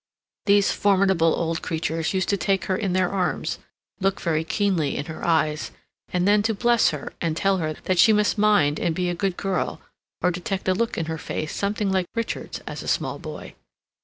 These 0.47 0.71
formidable 0.71 1.35
old 1.35 1.61
creatures 1.61 2.11
used 2.15 2.27
to 2.29 2.35
take 2.37 2.65
her 2.65 2.75
in 2.75 2.93
their 2.93 3.11
arms, 3.11 3.59
look 3.99 4.19
very 4.19 4.43
keenly 4.43 4.97
in 4.97 5.05
her 5.05 5.23
eyes, 5.23 5.69
and 6.11 6.27
then 6.27 6.41
to 6.41 6.55
bless 6.55 6.89
her, 6.89 7.13
and 7.21 7.37
tell 7.37 7.57
her 7.57 7.73
that 7.83 7.99
she 7.99 8.11
must 8.11 8.35
mind 8.35 8.79
and 8.79 8.95
be 8.95 9.09
a 9.11 9.13
good 9.13 9.37
girl, 9.37 9.79
or 10.23 10.31
detect 10.31 10.67
a 10.67 10.73
look 10.73 10.97
in 10.97 11.05
her 11.05 11.19
face 11.19 11.55
something 11.55 11.91
like 11.91 12.07
Richard's 12.15 12.61
as 12.65 12.81
a 12.81 12.87
small 12.87 13.19
boy. 13.19 13.53